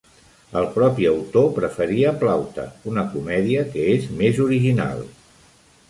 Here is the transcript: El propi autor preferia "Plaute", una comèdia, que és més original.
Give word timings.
El 0.61 0.67
propi 0.77 1.05
autor 1.09 1.51
preferia 1.59 2.15
"Plaute", 2.23 2.65
una 2.93 3.07
comèdia, 3.13 3.67
que 3.77 3.87
és 3.97 4.09
més 4.23 4.45
original. 4.51 5.07